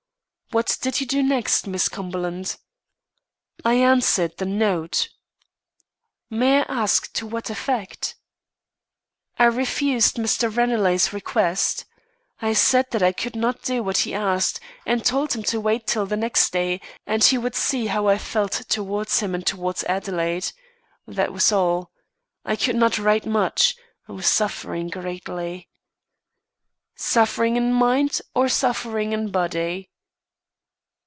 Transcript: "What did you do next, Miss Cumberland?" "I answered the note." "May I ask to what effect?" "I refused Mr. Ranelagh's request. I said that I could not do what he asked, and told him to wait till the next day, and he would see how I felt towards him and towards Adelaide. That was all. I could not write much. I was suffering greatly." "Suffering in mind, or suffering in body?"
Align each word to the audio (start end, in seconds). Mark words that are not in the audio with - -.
"What 0.53 0.77
did 0.81 0.99
you 0.99 1.07
do 1.07 1.23
next, 1.23 1.65
Miss 1.65 1.87
Cumberland?" 1.87 2.57
"I 3.63 3.75
answered 3.75 4.35
the 4.35 4.45
note." 4.45 5.07
"May 6.29 6.57
I 6.59 6.63
ask 6.63 7.13
to 7.13 7.25
what 7.25 7.49
effect?" 7.49 8.15
"I 9.39 9.45
refused 9.45 10.17
Mr. 10.17 10.53
Ranelagh's 10.53 11.13
request. 11.13 11.85
I 12.41 12.51
said 12.51 12.87
that 12.91 13.01
I 13.01 13.13
could 13.13 13.33
not 13.33 13.61
do 13.61 13.81
what 13.81 13.99
he 13.99 14.13
asked, 14.13 14.59
and 14.85 15.05
told 15.05 15.31
him 15.33 15.43
to 15.43 15.61
wait 15.61 15.87
till 15.87 16.05
the 16.05 16.17
next 16.17 16.51
day, 16.51 16.81
and 17.07 17.23
he 17.23 17.37
would 17.37 17.55
see 17.55 17.85
how 17.85 18.07
I 18.09 18.17
felt 18.17 18.63
towards 18.67 19.21
him 19.21 19.33
and 19.33 19.47
towards 19.47 19.85
Adelaide. 19.85 20.51
That 21.07 21.31
was 21.31 21.53
all. 21.53 21.91
I 22.43 22.57
could 22.57 22.75
not 22.75 22.97
write 22.99 23.25
much. 23.25 23.77
I 24.05 24.11
was 24.11 24.27
suffering 24.27 24.89
greatly." 24.89 25.69
"Suffering 26.97 27.55
in 27.55 27.71
mind, 27.71 28.19
or 28.35 28.49
suffering 28.49 29.13
in 29.13 29.29
body?" 29.31 29.87